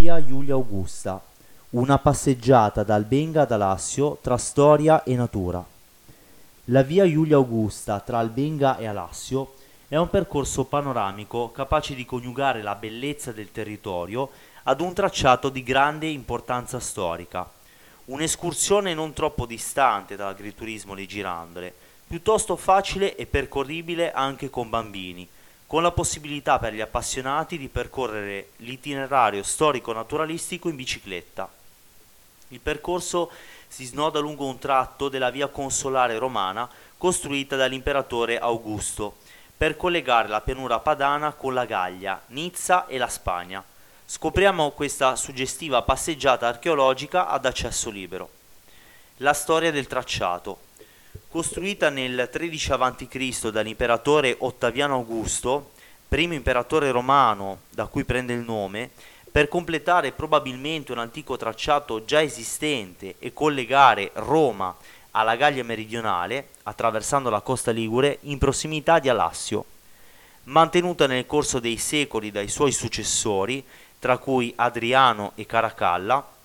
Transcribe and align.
Via 0.00 0.16
Iulia 0.16 0.54
Augusta, 0.54 1.22
una 1.72 1.98
passeggiata 1.98 2.84
dal 2.84 3.04
Benga 3.04 3.42
ad 3.42 3.52
Alassio 3.52 4.16
tra 4.22 4.38
storia 4.38 5.02
e 5.02 5.14
natura. 5.14 5.62
La 6.64 6.80
via 6.80 7.04
Iulia 7.04 7.36
Augusta 7.36 8.00
tra 8.00 8.18
Albenga 8.18 8.78
e 8.78 8.86
Alassio 8.86 9.56
è 9.88 9.96
un 9.96 10.08
percorso 10.08 10.64
panoramico 10.64 11.52
capace 11.52 11.94
di 11.94 12.06
coniugare 12.06 12.62
la 12.62 12.76
bellezza 12.76 13.32
del 13.32 13.52
territorio 13.52 14.30
ad 14.62 14.80
un 14.80 14.94
tracciato 14.94 15.50
di 15.50 15.62
grande 15.62 16.06
importanza 16.06 16.80
storica. 16.80 17.46
Un'escursione 18.06 18.94
non 18.94 19.12
troppo 19.12 19.44
distante 19.44 20.16
dall'agriturismo 20.16 20.94
di 20.94 21.06
Girandole, 21.06 21.74
piuttosto 22.06 22.56
facile 22.56 23.16
e 23.16 23.26
percorribile 23.26 24.12
anche 24.12 24.48
con 24.48 24.70
bambini, 24.70 25.28
con 25.70 25.84
la 25.84 25.92
possibilità 25.92 26.58
per 26.58 26.74
gli 26.74 26.80
appassionati 26.80 27.56
di 27.56 27.68
percorrere 27.68 28.48
l'itinerario 28.56 29.44
storico-naturalistico 29.44 30.68
in 30.68 30.74
bicicletta. 30.74 31.48
Il 32.48 32.58
percorso 32.58 33.30
si 33.68 33.84
snoda 33.84 34.18
lungo 34.18 34.46
un 34.46 34.58
tratto 34.58 35.08
della 35.08 35.30
via 35.30 35.46
consolare 35.46 36.18
romana 36.18 36.68
costruita 36.98 37.54
dall'imperatore 37.54 38.36
Augusto 38.36 39.18
per 39.56 39.76
collegare 39.76 40.26
la 40.26 40.40
pianura 40.40 40.80
padana 40.80 41.34
con 41.34 41.54
la 41.54 41.66
Gallia, 41.66 42.20
Nizza 42.30 42.86
e 42.86 42.98
la 42.98 43.06
Spagna. 43.06 43.62
Scopriamo 44.04 44.72
questa 44.72 45.14
suggestiva 45.14 45.82
passeggiata 45.82 46.48
archeologica 46.48 47.28
ad 47.28 47.46
accesso 47.46 47.90
libero. 47.90 48.28
La 49.18 49.34
storia 49.34 49.70
del 49.70 49.86
tracciato. 49.86 50.69
Costruita 51.32 51.90
nel 51.90 52.28
13 52.28 52.72
a.C. 52.72 53.50
dall'imperatore 53.50 54.34
Ottaviano 54.40 54.94
Augusto, 54.94 55.70
primo 56.08 56.34
imperatore 56.34 56.90
romano 56.90 57.60
da 57.70 57.86
cui 57.86 58.04
prende 58.04 58.32
il 58.32 58.40
nome, 58.40 58.90
per 59.30 59.46
completare 59.46 60.10
probabilmente 60.10 60.90
un 60.90 60.98
antico 60.98 61.36
tracciato 61.36 62.04
già 62.04 62.20
esistente 62.20 63.14
e 63.20 63.32
collegare 63.32 64.10
Roma 64.14 64.74
alla 65.12 65.36
Gallia 65.36 65.62
meridionale, 65.62 66.48
attraversando 66.64 67.30
la 67.30 67.42
costa 67.42 67.70
ligure, 67.70 68.18
in 68.22 68.38
prossimità 68.38 68.98
di 68.98 69.08
Alassio. 69.08 69.64
Mantenuta 70.44 71.06
nel 71.06 71.26
corso 71.26 71.60
dei 71.60 71.76
secoli 71.76 72.32
dai 72.32 72.48
suoi 72.48 72.72
successori, 72.72 73.64
tra 74.00 74.18
cui 74.18 74.52
Adriano 74.56 75.30
e 75.36 75.46
Caracalla, 75.46 76.38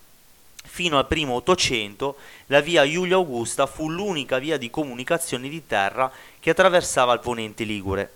Fino 0.68 0.98
al 0.98 1.08
primo 1.08 1.36
Ottocento 1.36 2.18
la 2.48 2.60
via 2.60 2.84
Iulia 2.84 3.16
Augusta 3.16 3.66
fu 3.66 3.90
l'unica 3.90 4.40
via 4.40 4.58
di 4.58 4.70
comunicazione 4.70 5.48
di 5.48 5.66
terra 5.66 6.12
che 6.40 6.50
attraversava 6.50 7.14
il 7.14 7.20
ponente 7.20 7.64
ligure. 7.64 8.12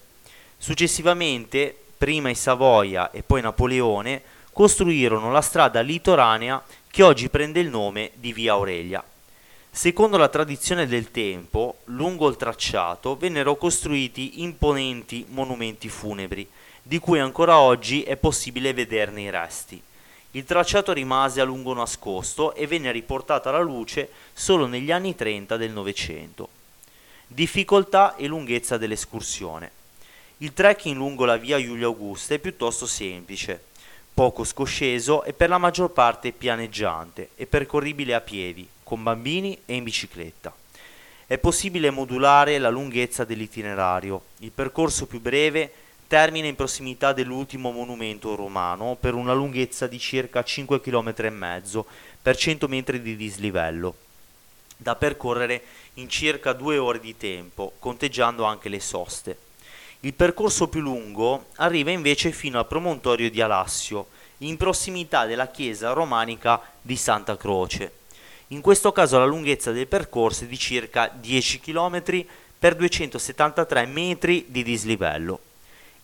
Successivamente, 0.57 1.75
prima 1.97 2.29
i 2.29 2.35
Savoia 2.35 3.11
e 3.11 3.23
poi 3.23 3.41
Napoleone, 3.41 4.21
costruirono 4.51 5.31
la 5.31 5.41
strada 5.41 5.79
litoranea 5.79 6.61
che 6.91 7.03
oggi 7.03 7.29
prende 7.29 7.59
il 7.59 7.69
nome 7.69 8.11
di 8.15 8.33
via 8.33 8.53
Aurelia. 8.53 9.03
Secondo 9.71 10.17
la 10.17 10.27
tradizione 10.27 10.87
del 10.87 11.11
tempo, 11.11 11.77
lungo 11.85 12.27
il 12.27 12.35
tracciato 12.35 13.15
vennero 13.15 13.55
costruiti 13.55 14.41
imponenti 14.41 15.25
monumenti 15.29 15.87
funebri, 15.87 16.45
di 16.81 16.97
cui 16.97 17.19
ancora 17.19 17.59
oggi 17.59 18.01
è 18.01 18.17
possibile 18.17 18.73
vederne 18.73 19.21
i 19.21 19.29
resti. 19.29 19.81
Il 20.33 20.45
tracciato 20.45 20.93
rimase 20.93 21.41
a 21.41 21.43
lungo 21.43 21.73
nascosto 21.73 22.53
e 22.53 22.67
venne 22.67 22.91
riportato 22.91 23.49
alla 23.49 23.61
luce 23.61 24.09
solo 24.31 24.67
negli 24.67 24.91
anni 24.91 25.15
30 25.15 25.57
del 25.57 25.71
Novecento. 25.71 26.49
Difficoltà 27.25 28.15
e 28.15 28.27
lunghezza 28.27 28.77
dell'escursione. 28.77 29.71
Il 30.37 30.53
trekking 30.53 30.95
lungo 30.95 31.25
la 31.25 31.37
via 31.37 31.59
Giulia 31.59 31.87
Augusta 31.87 32.35
è 32.35 32.39
piuttosto 32.39 32.85
semplice, 32.85 33.59
poco 34.13 34.43
scosceso 34.43 35.23
e 35.23 35.33
per 35.33 35.49
la 35.49 35.57
maggior 35.57 35.89
parte 35.89 36.31
pianeggiante 36.31 37.29
e 37.35 37.47
percorribile 37.47 38.13
a 38.13 38.21
piedi, 38.21 38.67
con 38.83 39.01
bambini 39.01 39.57
e 39.65 39.73
in 39.73 39.83
bicicletta. 39.83 40.53
È 41.25 41.39
possibile 41.39 41.89
modulare 41.89 42.59
la 42.59 42.69
lunghezza 42.69 43.23
dell'itinerario. 43.23 44.21
Il 44.39 44.51
percorso 44.51 45.07
più 45.07 45.19
breve 45.19 45.71
termina 46.09 46.47
in 46.47 46.55
prossimità 46.55 47.13
dell'ultimo 47.13 47.69
monumento 47.69 48.33
romano 48.33 48.97
per 48.99 49.13
una 49.13 49.31
lunghezza 49.31 49.85
di 49.85 49.99
circa 49.99 50.43
5 50.43 50.81
km 50.81 51.13
e 51.17 51.29
mezzo 51.29 51.85
per 52.19 52.35
100 52.35 52.67
metri 52.67 52.99
di 52.99 53.15
dislivello, 53.15 53.93
da 54.75 54.95
percorrere 54.95 55.61
in 55.93 56.09
circa 56.09 56.53
due 56.53 56.79
ore 56.79 56.99
di 56.99 57.15
tempo, 57.15 57.73
conteggiando 57.77 58.43
anche 58.43 58.69
le 58.69 58.79
soste. 58.79 59.37
Il 59.99 60.15
percorso 60.15 60.67
più 60.67 60.81
lungo 60.81 61.49
arriva 61.57 61.91
invece 61.91 62.31
fino 62.31 62.57
al 62.57 62.65
promontorio 62.65 63.29
di 63.29 63.39
Alassio, 63.39 64.07
in 64.39 64.57
prossimità 64.57 65.27
della 65.27 65.49
chiesa 65.49 65.91
romanica 65.91 66.59
di 66.81 66.95
Santa 66.95 67.37
Croce. 67.37 67.91
In 68.47 68.61
questo 68.61 68.91
caso 68.91 69.19
la 69.19 69.25
lunghezza 69.25 69.71
del 69.71 69.85
percorso 69.85 70.45
è 70.45 70.47
di 70.47 70.57
circa 70.57 71.07
10 71.07 71.59
km 71.59 72.25
per 72.57 72.73
273 72.75 73.85
metri 73.85 74.45
di 74.47 74.63
dislivello. 74.63 75.41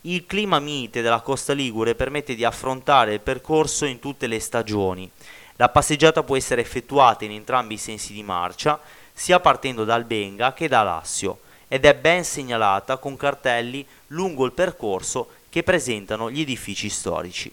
Il 0.08 0.28
clima 0.28 0.60
mite 0.60 1.02
della 1.02 1.22
costa 1.22 1.54
ligure 1.54 1.96
permette 1.96 2.36
di 2.36 2.46
affrontare 2.46 3.16
il 3.16 3.22
percorso 3.22 3.86
in 3.86 3.98
tutte 3.98 4.28
le 4.28 4.40
stagioni. 4.40 5.10
La 5.56 5.70
passeggiata 5.70 6.22
può 6.22 6.36
essere 6.38 6.62
effettuata 6.62 7.26
in 7.26 7.32
entrambi 7.32 7.74
i 7.74 7.80
sensi 7.80 8.14
di 8.14 8.22
marcia, 8.22 8.80
sia 9.12 9.40
partendo 9.40 9.84
dal 9.84 10.04
Benga 10.04 10.54
che 10.54 10.68
da 10.68 10.84
Lassio, 10.84 11.40
ed 11.68 11.86
è 11.86 11.96
ben 11.96 12.24
segnalata 12.24 12.98
con 12.98 13.18
cartelli 13.18 13.84
lungo 14.08 14.46
il 14.46 14.52
percorso 14.52 15.28
che 15.50 15.64
presentano 15.64 16.30
gli 16.30 16.42
edifici 16.42 16.88
storici. 16.88 17.52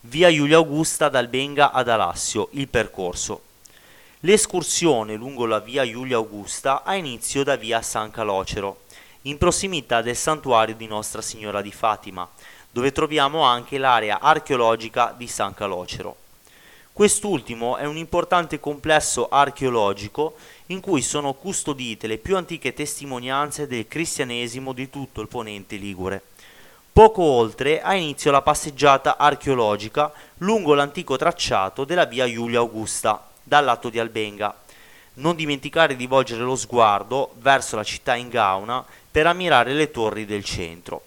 Via 0.00 0.32
Giulia 0.32 0.56
Augusta 0.56 1.10
dal 1.10 1.28
Benga 1.28 1.72
ad 1.72 1.88
Alassio, 1.90 2.48
il 2.52 2.68
percorso. 2.68 3.42
L'escursione 4.20 5.16
lungo 5.16 5.44
la 5.44 5.58
via 5.58 5.86
Giulia 5.86 6.16
Augusta 6.16 6.82
ha 6.82 6.94
inizio 6.94 7.44
da 7.44 7.56
via 7.56 7.82
San 7.82 8.10
Calocero, 8.10 8.83
in 9.26 9.38
prossimità 9.38 10.02
del 10.02 10.16
santuario 10.16 10.74
di 10.74 10.86
Nostra 10.86 11.22
Signora 11.22 11.62
di 11.62 11.72
Fatima, 11.72 12.28
dove 12.70 12.92
troviamo 12.92 13.42
anche 13.42 13.78
l'area 13.78 14.20
archeologica 14.20 15.14
di 15.16 15.26
San 15.26 15.54
Calocero. 15.54 16.16
Quest'ultimo 16.92 17.76
è 17.76 17.86
un 17.86 17.96
importante 17.96 18.60
complesso 18.60 19.28
archeologico 19.28 20.34
in 20.66 20.80
cui 20.80 21.02
sono 21.02 21.32
custodite 21.32 22.06
le 22.06 22.18
più 22.18 22.36
antiche 22.36 22.72
testimonianze 22.72 23.66
del 23.66 23.88
cristianesimo 23.88 24.72
di 24.72 24.90
tutto 24.90 25.20
il 25.20 25.28
ponente 25.28 25.76
ligure. 25.76 26.22
Poco 26.92 27.22
oltre 27.22 27.82
ha 27.82 27.94
inizio 27.94 28.30
la 28.30 28.42
passeggiata 28.42 29.16
archeologica 29.16 30.12
lungo 30.38 30.74
l'antico 30.74 31.16
tracciato 31.16 31.84
della 31.84 32.04
via 32.04 32.30
Giulia 32.30 32.60
Augusta, 32.60 33.28
dal 33.42 33.64
lato 33.64 33.88
di 33.88 33.98
Albenga. 33.98 34.56
Non 35.14 35.34
dimenticare 35.34 35.96
di 35.96 36.06
volgere 36.06 36.42
lo 36.42 36.54
sguardo 36.54 37.32
verso 37.38 37.74
la 37.74 37.84
città 37.84 38.14
in 38.14 38.28
Gauna 38.28 38.84
per 39.14 39.28
ammirare 39.28 39.74
le 39.74 39.92
torri 39.92 40.24
del 40.24 40.42
centro. 40.42 41.00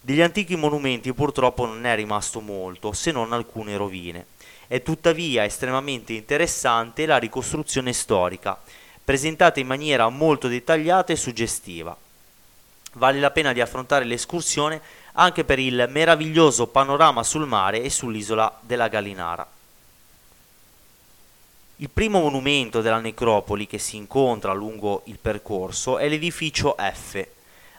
Degli 0.00 0.20
antichi 0.20 0.56
monumenti 0.56 1.14
purtroppo 1.14 1.64
non 1.64 1.86
è 1.86 1.94
rimasto 1.94 2.40
molto, 2.40 2.90
se 2.90 3.12
non 3.12 3.32
alcune 3.32 3.76
rovine. 3.76 4.26
È 4.66 4.82
tuttavia 4.82 5.44
estremamente 5.44 6.12
interessante 6.12 7.06
la 7.06 7.18
ricostruzione 7.18 7.92
storica, 7.92 8.60
presentata 9.04 9.60
in 9.60 9.68
maniera 9.68 10.08
molto 10.08 10.48
dettagliata 10.48 11.12
e 11.12 11.16
suggestiva. 11.16 11.96
Vale 12.94 13.20
la 13.20 13.30
pena 13.30 13.52
di 13.52 13.60
affrontare 13.60 14.04
l'escursione 14.04 14.80
anche 15.12 15.44
per 15.44 15.60
il 15.60 15.86
meraviglioso 15.88 16.66
panorama 16.66 17.22
sul 17.22 17.46
mare 17.46 17.80
e 17.80 17.90
sull'isola 17.90 18.58
della 18.60 18.88
Gallinara. 18.88 19.46
Il 21.82 21.88
primo 21.88 22.20
monumento 22.20 22.82
della 22.82 23.00
necropoli 23.00 23.66
che 23.66 23.78
si 23.78 23.96
incontra 23.96 24.52
lungo 24.52 25.00
il 25.06 25.16
percorso 25.18 25.96
è 25.96 26.10
l'edificio 26.10 26.76
F. 26.78 27.26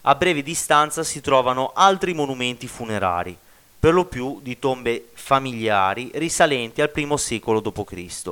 A 0.01 0.16
breve 0.16 0.41
distanza 0.41 1.03
si 1.03 1.22
trovano 1.22 1.72
altri 1.75 2.16
monumenti 2.16 2.66
funerari, 2.66 3.38
per 3.79 3.94
lo 3.94 4.06
più 4.06 4.39
di 4.41 4.57
tombe 4.57 5.09
familiari 5.13 6.09
risalenti 6.15 6.81
al 6.81 6.89
I 6.92 7.07
secolo 7.18 7.59
d.C. 7.59 8.31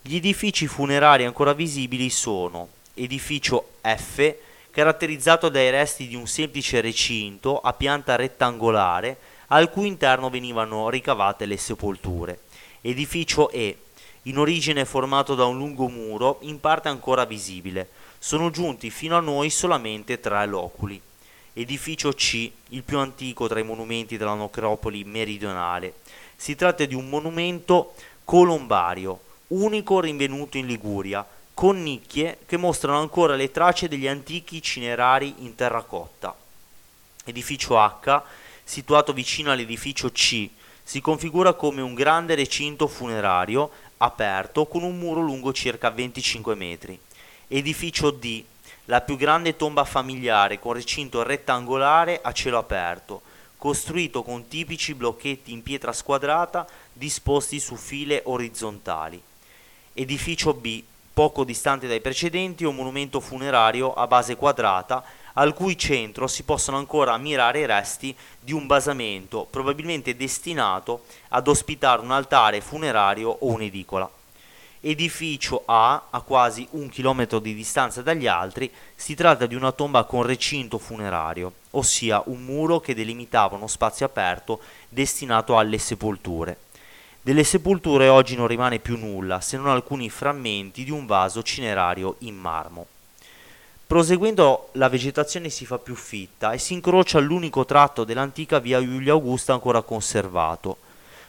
Gli 0.00 0.16
edifici 0.16 0.66
funerari 0.66 1.26
ancora 1.26 1.52
visibili 1.52 2.08
sono 2.08 2.68
edificio 2.94 3.72
F, 3.82 4.34
caratterizzato 4.70 5.50
dai 5.50 5.68
resti 5.68 6.08
di 6.08 6.14
un 6.14 6.26
semplice 6.26 6.80
recinto 6.80 7.60
a 7.60 7.74
pianta 7.74 8.16
rettangolare 8.16 9.18
al 9.48 9.68
cui 9.68 9.88
interno 9.88 10.30
venivano 10.30 10.88
ricavate 10.88 11.44
le 11.44 11.58
sepolture, 11.58 12.38
edificio 12.80 13.50
E, 13.50 13.80
in 14.26 14.38
origine 14.38 14.84
formato 14.84 15.34
da 15.34 15.44
un 15.44 15.56
lungo 15.56 15.88
muro, 15.88 16.38
in 16.42 16.60
parte 16.60 16.88
ancora 16.88 17.24
visibile. 17.24 17.88
Sono 18.18 18.50
giunti 18.50 18.90
fino 18.90 19.16
a 19.16 19.20
noi 19.20 19.50
solamente 19.50 20.18
tre 20.20 20.46
loculi. 20.46 21.00
Edificio 21.52 22.12
C, 22.12 22.50
il 22.70 22.82
più 22.82 22.98
antico 22.98 23.46
tra 23.46 23.60
i 23.60 23.64
monumenti 23.64 24.16
della 24.16 24.34
necropoli 24.34 25.04
meridionale. 25.04 25.94
Si 26.36 26.54
tratta 26.54 26.84
di 26.84 26.94
un 26.94 27.08
monumento 27.08 27.94
colombario, 28.24 29.20
unico 29.48 30.00
rinvenuto 30.00 30.58
in 30.58 30.66
Liguria, 30.66 31.24
con 31.54 31.82
nicchie 31.82 32.38
che 32.46 32.56
mostrano 32.56 32.98
ancora 32.98 33.36
le 33.36 33.50
tracce 33.50 33.88
degli 33.88 34.08
antichi 34.08 34.60
cinerari 34.60 35.34
in 35.38 35.54
terracotta. 35.54 36.34
Edificio 37.24 37.78
H, 37.78 38.22
situato 38.64 39.12
vicino 39.12 39.52
all'edificio 39.52 40.10
C, 40.10 40.50
Si 40.88 41.00
configura 41.00 41.54
come 41.54 41.80
un 41.80 41.94
grande 41.94 42.36
recinto 42.36 42.86
funerario 42.86 43.72
aperto 43.98 44.66
con 44.66 44.82
un 44.82 44.98
muro 44.98 45.20
lungo 45.20 45.52
circa 45.52 45.90
25 45.90 46.54
metri. 46.54 46.98
Edificio 47.48 48.10
D, 48.10 48.44
la 48.86 49.00
più 49.00 49.16
grande 49.16 49.56
tomba 49.56 49.84
familiare 49.84 50.58
con 50.58 50.74
recinto 50.74 51.22
rettangolare 51.22 52.20
a 52.22 52.32
cielo 52.32 52.58
aperto, 52.58 53.22
costruito 53.56 54.22
con 54.22 54.48
tipici 54.48 54.94
blocchetti 54.94 55.52
in 55.52 55.62
pietra 55.62 55.92
squadrata 55.92 56.66
disposti 56.92 57.58
su 57.58 57.76
file 57.76 58.22
orizzontali. 58.24 59.20
Edificio 59.92 60.52
B, 60.52 60.82
poco 61.12 61.44
distante 61.44 61.86
dai 61.86 62.00
precedenti, 62.00 62.64
un 62.64 62.74
monumento 62.74 63.20
funerario 63.20 63.94
a 63.94 64.06
base 64.06 64.36
quadrata 64.36 65.02
al 65.38 65.54
cui 65.54 65.76
centro 65.76 66.26
si 66.26 66.42
possono 66.44 66.76
ancora 66.76 67.12
ammirare 67.12 67.60
i 67.60 67.66
resti 67.66 68.14
di 68.40 68.52
un 68.52 68.66
basamento 68.66 69.46
probabilmente 69.48 70.16
destinato 70.16 71.04
ad 71.28 71.48
ospitare 71.48 72.02
un 72.02 72.10
altare 72.10 72.60
funerario 72.60 73.30
o 73.30 73.46
un'edicola. 73.48 74.10
Edificio 74.80 75.62
A, 75.64 76.04
a 76.10 76.20
quasi 76.20 76.66
un 76.72 76.88
chilometro 76.88 77.38
di 77.38 77.54
distanza 77.54 78.02
dagli 78.02 78.26
altri, 78.26 78.70
si 78.94 79.14
tratta 79.14 79.46
di 79.46 79.54
una 79.54 79.72
tomba 79.72 80.04
con 80.04 80.22
recinto 80.22 80.78
funerario, 80.78 81.52
ossia 81.72 82.22
un 82.26 82.44
muro 82.44 82.78
che 82.78 82.94
delimitava 82.94 83.56
uno 83.56 83.66
spazio 83.66 84.06
aperto 84.06 84.60
destinato 84.88 85.58
alle 85.58 85.78
sepolture. 85.78 86.58
Delle 87.20 87.42
sepolture 87.42 88.08
oggi 88.08 88.36
non 88.36 88.46
rimane 88.46 88.78
più 88.78 88.96
nulla, 88.96 89.40
se 89.40 89.56
non 89.56 89.68
alcuni 89.68 90.08
frammenti 90.08 90.84
di 90.84 90.92
un 90.92 91.06
vaso 91.06 91.42
cinerario 91.42 92.16
in 92.20 92.36
marmo. 92.36 92.86
Proseguendo 93.86 94.70
la 94.72 94.88
vegetazione 94.88 95.48
si 95.48 95.64
fa 95.64 95.78
più 95.78 95.94
fitta 95.94 96.50
e 96.50 96.58
si 96.58 96.72
incrocia 96.72 97.20
l'unico 97.20 97.64
tratto 97.64 98.02
dell'antica 98.02 98.58
via 98.58 98.82
Giulia 98.82 99.12
Augusta 99.12 99.52
ancora 99.52 99.82
conservato. 99.82 100.78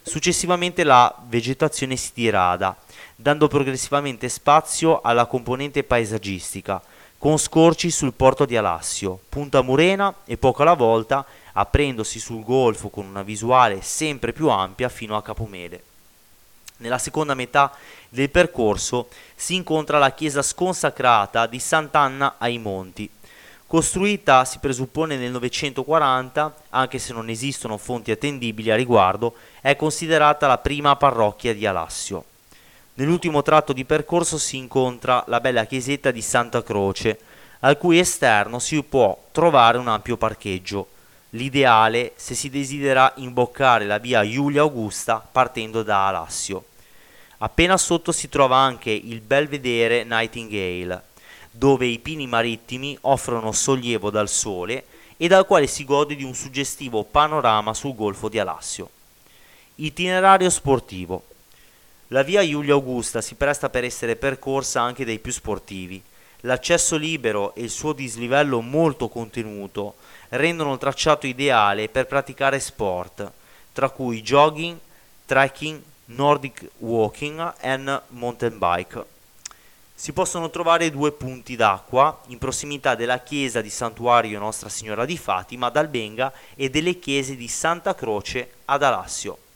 Successivamente 0.02 0.84
la 0.84 1.14
vegetazione 1.28 1.96
si 1.96 2.10
dirada, 2.16 2.76
dando 3.16 3.48
progressivamente 3.48 4.28
spazio 4.28 5.02
alla 5.02 5.28
componente 5.28 5.84
paesaggistica, 5.84 6.82
con 7.20 7.38
scorci 7.38 7.92
sul 7.92 8.14
porto 8.14 8.46
di 8.46 8.58
Alassio, 8.58 9.20
Punta 9.30 9.62
Murena 9.62 10.12
e 10.26 10.38
poco 10.38 10.64
alla 10.64 10.74
volta 10.74 11.24
aprendosi 11.54 12.18
sul 12.18 12.44
golfo 12.44 12.90
con 12.90 13.06
una 13.06 13.22
visuale 13.22 13.84
sempre 13.84 14.34
più 14.34 14.50
ampia 14.50 14.90
fino 14.90 15.16
a 15.16 15.22
Capomede. 15.22 15.84
Nella 16.78 16.98
seconda 16.98 17.34
metà 17.34 17.72
del 18.10 18.30
percorso 18.30 19.08
si 19.36 19.56
incontra 19.56 19.98
la 19.98 20.12
chiesa 20.12 20.42
sconsacrata 20.42 21.48
di 21.48 21.60
Sant'Anna 21.60 22.36
ai 22.38 22.58
Monti. 22.60 23.10
Costruita, 23.66 24.46
si 24.46 24.60
presuppone, 24.60 25.18
nel 25.18 25.32
940, 25.32 26.56
anche 26.70 27.00
se 27.00 27.12
non 27.14 27.30
esistono 27.30 27.78
fonti 27.78 28.12
attendibili 28.12 28.72
a 28.72 28.76
riguardo, 28.76 29.36
è 29.60 29.76
considerata 29.76 30.48
la 30.48 30.58
prima 30.58 30.96
parrocchia 30.96 31.54
di 31.54 31.66
Alassio. 31.66 32.24
Nell'ultimo 32.94 33.42
tratto 33.42 33.74
di 33.74 33.84
percorso 33.84 34.38
si 34.38 34.56
incontra 34.56 35.24
la 35.28 35.42
bella 35.42 35.66
chiesetta 35.66 36.12
di 36.12 36.22
Santa 36.22 36.64
Croce, 36.64 37.20
al 37.60 37.78
cui 37.78 38.00
esterno 38.00 38.60
si 38.60 38.82
può 38.84 39.18
trovare 39.32 39.78
un 39.78 39.88
ampio 39.88 40.16
parcheggio, 40.16 40.88
l'ideale 41.32 42.14
se 42.16 42.36
si 42.36 42.50
desidera 42.50 43.12
imboccare 43.18 43.86
la 43.86 43.98
via 43.98 44.28
Giulia 44.28 44.62
Augusta 44.62 45.18
partendo 45.18 45.84
da 45.84 46.08
Alassio. 46.08 46.66
Appena 47.40 47.78
sotto 47.78 48.12
si 48.12 48.30
trova 48.30 48.58
anche 48.58 48.90
il 48.90 49.22
belvedere 49.22 50.04
Nightingale, 50.04 51.04
dove 51.52 51.86
i 51.86 52.00
pini 52.00 52.26
marittimi 52.26 52.98
offrono 53.02 53.52
sollievo 53.52 54.10
dal 54.10 54.30
sole 54.30 54.86
e 55.18 55.28
dal 55.28 55.46
quale 55.46 55.68
si 55.68 55.84
gode 55.84 56.16
di 56.16 56.24
un 56.24 56.34
suggestivo 56.34 57.04
panorama 57.04 57.74
sul 57.74 57.96
golfo 57.96 58.30
di 58.30 58.40
Alassio. 58.40 58.90
Itinerario 59.76 60.50
sportivo. 60.50 61.26
La 62.10 62.24
via 62.24 62.48
Giulia 62.48 62.74
Augusta 62.74 63.22
si 63.22 63.36
presta 63.36 63.70
per 63.70 63.84
essere 63.84 64.16
percorsa 64.16 64.82
anche 64.82 65.04
dai 65.06 65.20
più 65.20 65.32
sportivi. 65.32 66.02
L'accesso 66.42 66.96
libero 66.96 67.54
e 67.54 67.64
il 67.64 67.70
suo 67.70 67.94
dislivello 67.94 68.62
molto 68.62 69.10
contenuto 69.10 69.96
rendono 70.30 70.74
il 70.74 70.80
tracciato 70.80 71.28
ideale 71.28 71.90
per 71.90 72.08
praticare 72.08 72.60
sport, 72.60 73.32
tra 73.74 73.90
cui 73.90 74.22
jogging, 74.22 74.78
trekking, 75.26 75.82
Nordic 76.06 76.70
Walking 76.78 77.54
e 77.60 78.02
Mountain 78.08 78.58
Bike. 78.58 79.06
Si 79.94 80.14
possono 80.14 80.50
trovare 80.50 80.92
due 80.92 81.12
punti 81.12 81.56
d'acqua 81.56 82.22
in 82.28 82.38
prossimità 82.38 82.94
della 82.94 83.20
chiesa 83.20 83.62
di 83.62 83.70
Santuario 83.70 84.38
Nostra 84.38 84.70
Signora 84.70 85.06
di 85.06 85.18
Fatima 85.18 85.68
ad 85.68 85.76
Albenga 85.76 86.32
e 86.56 86.70
delle 86.70 87.00
chiese 87.00 87.36
di 87.36 87.48
Santa 87.48 87.96
Croce 87.96 88.52
ad 88.66 88.84
Alassio. 88.84 89.47